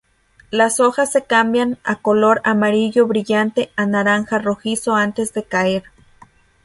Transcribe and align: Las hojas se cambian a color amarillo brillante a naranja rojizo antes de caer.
Las 0.49 0.79
hojas 0.79 1.11
se 1.11 1.25
cambian 1.25 1.77
a 1.83 1.95
color 1.97 2.41
amarillo 2.43 3.05
brillante 3.05 3.71
a 3.75 3.85
naranja 3.85 4.39
rojizo 4.39 4.95
antes 4.95 5.31
de 5.33 5.43
caer. 5.43 5.83